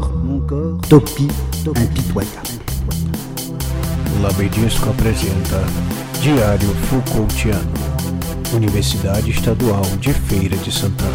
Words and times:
corps, 0.00 0.12
mon 0.24 0.40
corps, 0.40 0.78
topie, 0.88 1.28
impitoyable. 1.66 2.60
Labedisco 4.22 4.90
apresenta 4.90 5.62
Diário 6.20 6.68
Foucaultiano, 6.86 7.72
Universidade 8.54 9.30
Estadual 9.30 9.82
de 9.98 10.12
Feira 10.12 10.56
de 10.56 10.70
Santana. 10.70 11.10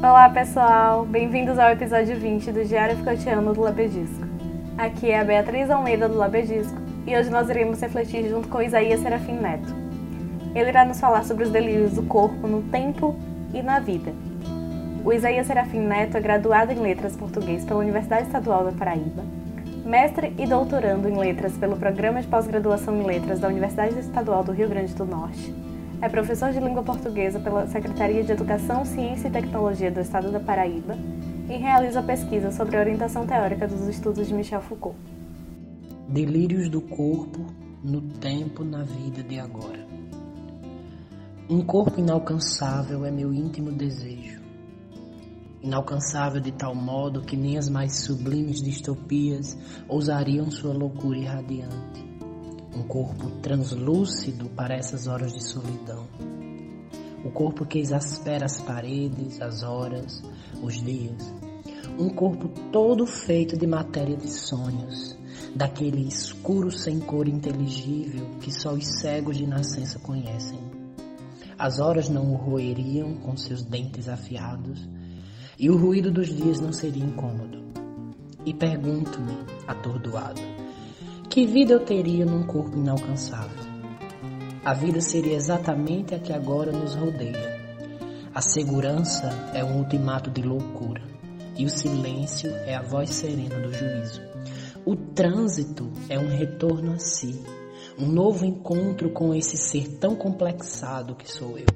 Olá 0.00 0.28
pessoal, 0.30 1.04
bem-vindos 1.06 1.58
ao 1.58 1.70
episódio 1.70 2.18
20 2.18 2.52
do 2.52 2.64
Diário 2.64 2.96
Foucaultiano 2.96 3.54
do 3.54 3.60
Labedisco. 3.60 4.26
Aqui 4.76 5.10
é 5.10 5.20
a 5.20 5.24
Beatriz 5.24 5.70
Almeida 5.70 6.08
do 6.08 6.16
Labedisco 6.16 6.78
e 7.06 7.16
hoje 7.16 7.30
nós 7.30 7.48
iremos 7.48 7.80
refletir 7.80 8.28
junto 8.28 8.48
com 8.48 8.60
Isaías 8.62 9.00
Serafim 9.00 9.34
Neto. 9.34 9.87
Ele 10.54 10.68
irá 10.68 10.84
nos 10.84 11.00
falar 11.00 11.24
sobre 11.24 11.44
os 11.44 11.50
delírios 11.50 11.92
do 11.92 12.02
corpo 12.02 12.46
no 12.46 12.62
tempo 12.62 13.14
e 13.52 13.62
na 13.62 13.78
vida. 13.78 14.12
O 15.04 15.12
Isaías 15.12 15.46
Serafim 15.46 15.80
Neto 15.80 16.16
é 16.16 16.20
graduado 16.20 16.72
em 16.72 16.80
Letras 16.80 17.16
Português 17.16 17.64
pela 17.64 17.80
Universidade 17.80 18.26
Estadual 18.26 18.64
da 18.64 18.72
Paraíba, 18.72 19.24
mestre 19.84 20.34
e 20.38 20.46
doutorando 20.46 21.08
em 21.08 21.16
Letras 21.16 21.56
pelo 21.56 21.76
Programa 21.76 22.20
de 22.20 22.26
Pós-Graduação 22.26 23.00
em 23.00 23.04
Letras 23.04 23.40
da 23.40 23.48
Universidade 23.48 23.98
Estadual 23.98 24.44
do 24.44 24.52
Rio 24.52 24.68
Grande 24.68 24.94
do 24.94 25.06
Norte, 25.06 25.54
é 26.00 26.08
professor 26.08 26.52
de 26.52 26.60
língua 26.60 26.84
portuguesa 26.84 27.40
pela 27.40 27.66
Secretaria 27.66 28.22
de 28.22 28.30
Educação, 28.30 28.84
Ciência 28.84 29.26
e 29.26 29.32
Tecnologia 29.32 29.90
do 29.90 30.00
Estado 30.00 30.30
da 30.30 30.38
Paraíba 30.38 30.96
e 31.48 31.56
realiza 31.56 32.00
pesquisa 32.00 32.52
sobre 32.52 32.76
a 32.76 32.80
orientação 32.80 33.26
teórica 33.26 33.66
dos 33.66 33.88
estudos 33.88 34.28
de 34.28 34.34
Michel 34.34 34.60
Foucault. 34.60 34.96
Delírios 36.08 36.68
do 36.68 36.80
corpo 36.80 37.46
no 37.82 38.00
tempo, 38.00 38.62
na 38.62 38.84
vida 38.84 39.24
de 39.24 39.40
agora. 39.40 39.97
Um 41.50 41.62
corpo 41.62 41.98
inalcançável 41.98 43.06
é 43.06 43.10
meu 43.10 43.32
íntimo 43.32 43.72
desejo. 43.72 44.42
Inalcançável 45.62 46.42
de 46.42 46.52
tal 46.52 46.74
modo 46.74 47.22
que 47.22 47.38
nem 47.38 47.56
as 47.56 47.70
mais 47.70 48.00
sublimes 48.00 48.60
distopias 48.60 49.56
ousariam 49.88 50.50
sua 50.50 50.74
loucura 50.74 51.16
irradiante. 51.16 52.06
Um 52.76 52.82
corpo 52.82 53.30
translúcido 53.40 54.50
para 54.50 54.74
essas 54.74 55.06
horas 55.06 55.32
de 55.32 55.42
solidão. 55.42 56.06
O 57.24 57.30
corpo 57.30 57.64
que 57.64 57.78
exaspera 57.78 58.44
as 58.44 58.60
paredes, 58.60 59.40
as 59.40 59.62
horas, 59.62 60.22
os 60.62 60.74
dias. 60.74 61.34
Um 61.98 62.10
corpo 62.10 62.48
todo 62.70 63.06
feito 63.06 63.56
de 63.56 63.66
matéria 63.66 64.18
de 64.18 64.30
sonhos, 64.30 65.16
daquele 65.56 66.06
escuro 66.06 66.70
sem 66.70 67.00
cor 67.00 67.26
inteligível 67.26 68.36
que 68.38 68.52
só 68.52 68.74
os 68.74 68.86
cegos 69.00 69.38
de 69.38 69.46
nascença 69.46 69.98
conhecem. 69.98 70.77
As 71.58 71.80
horas 71.80 72.08
não 72.08 72.32
o 72.32 72.36
roeriam 72.36 73.14
com 73.16 73.36
seus 73.36 73.64
dentes 73.64 74.08
afiados, 74.08 74.88
e 75.58 75.68
o 75.68 75.76
ruído 75.76 76.08
dos 76.08 76.28
dias 76.28 76.60
não 76.60 76.72
seria 76.72 77.02
incômodo. 77.02 77.58
E 78.46 78.54
pergunto-me, 78.54 79.36
atordoado, 79.66 80.40
que 81.28 81.44
vida 81.48 81.72
eu 81.72 81.80
teria 81.80 82.24
num 82.24 82.44
corpo 82.44 82.78
inalcançável? 82.78 83.66
A 84.64 84.72
vida 84.72 85.00
seria 85.00 85.34
exatamente 85.34 86.14
a 86.14 86.20
que 86.20 86.32
agora 86.32 86.70
nos 86.70 86.94
rodeia. 86.94 87.58
A 88.32 88.40
segurança 88.40 89.28
é 89.52 89.64
um 89.64 89.78
ultimato 89.78 90.30
de 90.30 90.42
loucura, 90.42 91.02
e 91.56 91.64
o 91.64 91.68
silêncio 91.68 92.50
é 92.66 92.76
a 92.76 92.82
voz 92.82 93.10
serena 93.10 93.58
do 93.58 93.72
juízo. 93.72 94.22
O 94.86 94.94
trânsito 94.94 95.90
é 96.08 96.16
um 96.20 96.28
retorno 96.28 96.92
a 96.92 96.98
si, 96.98 97.42
um 97.98 98.06
novo 98.06 98.44
encontro 98.44 99.10
com 99.10 99.34
esse 99.34 99.56
ser 99.56 99.98
tão 99.98 100.14
complexado 100.14 101.16
que 101.16 101.30
sou 101.30 101.58
eu. 101.58 101.66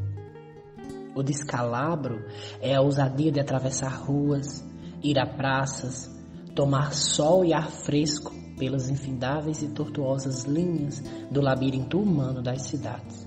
O 1.14 1.22
descalabro 1.22 2.24
é 2.60 2.74
a 2.74 2.80
ousadia 2.80 3.32
de 3.32 3.40
atravessar 3.40 3.92
ruas, 4.04 4.64
ir 5.02 5.18
a 5.18 5.26
praças, 5.26 6.10
tomar 6.54 6.92
sol 6.92 7.44
e 7.44 7.52
ar 7.52 7.70
fresco 7.70 8.32
pelas 8.56 8.88
infindáveis 8.88 9.62
e 9.62 9.68
tortuosas 9.68 10.44
linhas 10.44 11.02
do 11.30 11.40
labirinto 11.40 11.98
humano 11.98 12.40
das 12.40 12.62
cidades. 12.62 13.26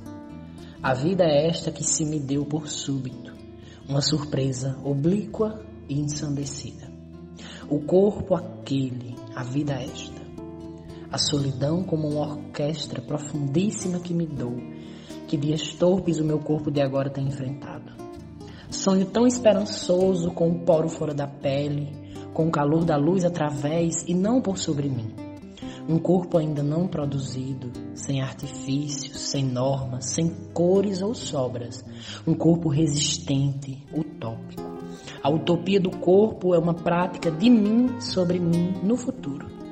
A 0.82 0.94
vida 0.94 1.24
é 1.26 1.48
esta 1.48 1.72
que 1.72 1.84
se 1.84 2.06
me 2.06 2.20
deu 2.20 2.46
por 2.46 2.68
súbito, 2.68 3.34
uma 3.88 4.02
surpresa 4.02 4.80
oblíqua 4.84 5.64
e 5.90 6.00
ensandecida. 6.00 6.90
O 7.70 7.82
corpo 7.82 8.36
aquele 8.36 9.16
a 9.36 9.44
vida 9.44 9.74
esta. 9.74 10.25
A 11.16 11.18
solidão 11.18 11.82
como 11.82 12.10
uma 12.10 12.28
orquestra 12.28 13.02
profundíssima 13.02 14.02
que 14.02 14.14
me 14.14 14.26
dou, 14.26 14.58
que 15.30 15.38
dias 15.38 15.74
torpes 15.76 16.20
o 16.20 16.26
meu 16.26 16.40
corpo 16.40 16.70
de 16.70 16.82
agora 16.82 17.10
tem 17.10 17.26
enfrentado. 17.26 17.94
Sonho 18.70 19.06
tão 19.06 19.26
esperançoso 19.26 20.32
com 20.32 20.50
o 20.50 20.66
poro 20.66 20.90
fora 20.90 21.14
da 21.14 21.26
pele, 21.26 21.88
com 22.34 22.48
o 22.48 22.52
calor 22.52 22.84
da 22.84 22.98
luz 22.98 23.24
através 23.24 24.04
e 24.06 24.14
não 24.14 24.42
por 24.42 24.58
sobre 24.58 24.90
mim. 24.90 25.16
Um 25.88 26.00
corpo 26.00 26.38
ainda 26.38 26.62
não 26.62 26.86
produzido, 26.86 27.72
sem 27.94 28.22
artifícios, 28.22 29.18
sem 29.18 29.46
normas, 29.46 30.08
sem 30.08 30.28
cores 30.54 31.02
ou 31.02 31.16
sobras. 31.16 31.86
Um 32.28 32.34
corpo 32.34 32.68
resistente, 32.68 33.82
utópico. 33.94 34.64
A 35.24 35.30
utopia 35.30 35.80
do 35.80 35.92
corpo 35.92 36.54
é 36.54 36.60
uma 36.60 36.74
prática 36.74 37.32
de 37.32 37.50
mim 37.50 38.02
sobre 38.02 38.38
mim 38.38 38.74
no 38.84 38.98
futuro. 38.98 39.64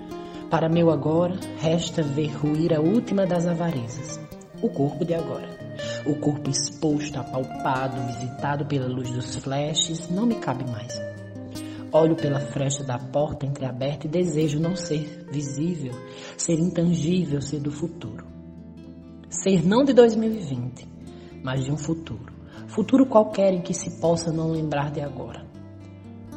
Para 0.53 0.69
meu 0.69 0.91
agora, 0.91 1.33
resta 1.57 2.03
ver 2.03 2.27
ruir 2.27 2.75
a 2.75 2.79
última 2.79 3.25
das 3.25 3.47
avarezas, 3.47 4.19
o 4.61 4.69
corpo 4.69 5.03
de 5.03 5.15
agora. 5.15 5.49
O 6.05 6.13
corpo 6.17 6.47
exposto, 6.47 7.19
apalpado, 7.19 7.99
visitado 8.05 8.63
pela 8.67 8.85
luz 8.85 9.09
dos 9.09 9.37
flashes, 9.37 10.11
não 10.11 10.27
me 10.27 10.35
cabe 10.35 10.63
mais. 10.69 10.93
Olho 11.91 12.15
pela 12.15 12.39
fresta 12.39 12.83
da 12.83 12.99
porta 12.99 13.47
entreaberta 13.47 14.05
e 14.05 14.09
desejo 14.11 14.59
não 14.59 14.75
ser 14.75 15.25
visível, 15.31 15.95
ser 16.37 16.59
intangível, 16.59 17.41
ser 17.41 17.59
do 17.59 17.71
futuro. 17.71 18.23
Ser 19.31 19.65
não 19.65 19.83
de 19.83 19.91
2020, 19.91 20.87
mas 21.43 21.65
de 21.65 21.71
um 21.71 21.77
futuro 21.77 22.31
futuro 22.67 23.07
qualquer 23.07 23.55
em 23.55 23.61
que 23.63 23.73
se 23.73 23.99
possa 23.99 24.31
não 24.31 24.51
lembrar 24.51 24.91
de 24.91 25.01
agora. 25.01 25.43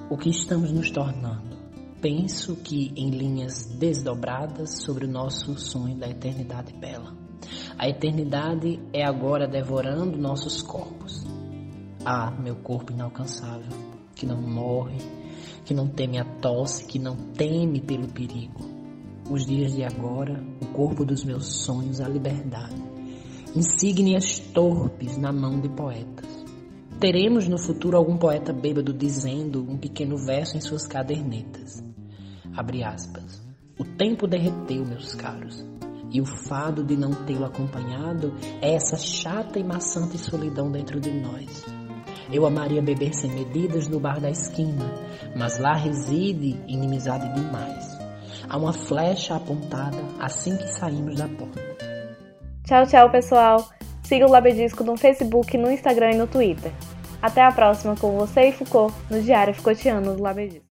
O 0.08 0.16
que 0.16 0.30
estamos 0.30 0.72
nos 0.72 0.90
tornando? 0.90 1.55
Penso 2.00 2.56
que 2.56 2.92
em 2.96 3.10
linhas 3.10 3.66
desdobradas 3.66 4.82
sobre 4.82 5.06
o 5.06 5.10
nosso 5.10 5.58
sonho 5.58 5.96
da 5.96 6.08
eternidade 6.08 6.72
bela. 6.74 7.16
A 7.78 7.88
eternidade 7.88 8.80
é 8.92 9.04
agora 9.04 9.48
devorando 9.48 10.18
nossos 10.18 10.62
corpos. 10.62 11.24
Ah, 12.04 12.30
meu 12.30 12.56
corpo 12.56 12.92
inalcançável, 12.92 13.72
que 14.14 14.26
não 14.26 14.40
morre, 14.40 14.98
que 15.64 15.74
não 15.74 15.88
teme 15.88 16.18
a 16.18 16.24
tosse, 16.24 16.84
que 16.86 16.98
não 16.98 17.16
teme 17.32 17.80
pelo 17.80 18.08
perigo. 18.08 18.60
Os 19.30 19.44
dias 19.44 19.74
de 19.74 19.82
agora, 19.82 20.44
o 20.62 20.66
corpo 20.66 21.04
dos 21.04 21.24
meus 21.24 21.46
sonhos, 21.64 22.00
a 22.00 22.08
liberdade 22.08 22.96
insígnias 23.56 24.38
torpes 24.38 25.16
na 25.16 25.32
mão 25.32 25.58
de 25.58 25.68
poetas. 25.70 26.25
Teremos 26.98 27.46
no 27.46 27.58
futuro 27.58 27.94
algum 27.94 28.16
poeta 28.16 28.54
bêbado 28.54 28.90
dizendo 28.90 29.60
um 29.68 29.76
pequeno 29.76 30.16
verso 30.16 30.56
em 30.56 30.62
suas 30.62 30.86
cadernetas. 30.86 31.84
Abre 32.56 32.82
aspas. 32.82 33.44
O 33.78 33.84
tempo 33.84 34.26
derreteu, 34.26 34.82
meus 34.82 35.14
caros, 35.14 35.62
e 36.10 36.22
o 36.22 36.24
fado 36.24 36.82
de 36.82 36.96
não 36.96 37.12
tê-lo 37.26 37.44
acompanhado 37.44 38.32
é 38.62 38.72
essa 38.72 38.96
chata 38.96 39.58
e 39.58 39.64
maçante 39.64 40.16
solidão 40.16 40.72
dentro 40.72 40.98
de 40.98 41.10
nós. 41.12 41.66
Eu 42.32 42.46
amaria 42.46 42.80
beber 42.80 43.14
sem 43.14 43.30
medidas 43.30 43.88
no 43.88 44.00
bar 44.00 44.18
da 44.18 44.30
esquina, 44.30 44.90
mas 45.36 45.58
lá 45.58 45.74
reside 45.74 46.58
inimizade 46.66 47.30
demais. 47.34 47.86
Há 48.48 48.56
uma 48.56 48.72
flecha 48.72 49.36
apontada 49.36 50.02
assim 50.18 50.56
que 50.56 50.68
saímos 50.68 51.16
da 51.16 51.28
porta. 51.28 51.60
Tchau, 52.64 52.86
tchau, 52.86 53.10
pessoal. 53.10 53.75
Siga 54.06 54.24
o 54.24 54.30
Labedisco 54.30 54.84
no 54.84 54.96
Facebook, 54.96 55.58
no 55.58 55.68
Instagram 55.68 56.12
e 56.12 56.16
no 56.16 56.28
Twitter. 56.28 56.70
Até 57.20 57.42
a 57.42 57.50
próxima 57.50 57.96
com 57.96 58.16
você 58.16 58.50
e 58.50 58.52
Foucault 58.52 58.94
no 59.10 59.20
Diário 59.20 59.52
Foucaultiano 59.52 60.14
do 60.14 60.22
Labedisco. 60.22 60.64